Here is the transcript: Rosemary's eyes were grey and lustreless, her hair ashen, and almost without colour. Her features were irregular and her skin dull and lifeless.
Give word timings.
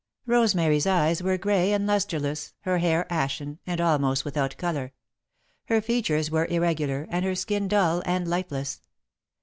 Rosemary's 0.25 0.87
eyes 0.87 1.21
were 1.21 1.37
grey 1.37 1.71
and 1.73 1.85
lustreless, 1.85 2.53
her 2.61 2.79
hair 2.79 3.05
ashen, 3.13 3.59
and 3.67 3.79
almost 3.79 4.25
without 4.25 4.57
colour. 4.57 4.93
Her 5.65 5.79
features 5.79 6.31
were 6.31 6.47
irregular 6.47 7.05
and 7.11 7.23
her 7.23 7.35
skin 7.35 7.67
dull 7.67 8.01
and 8.03 8.27
lifeless. 8.27 8.81